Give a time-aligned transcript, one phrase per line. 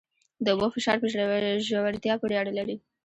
[0.43, 1.07] د اوبو فشار په
[1.67, 2.75] ژورتیا پورې اړه لري.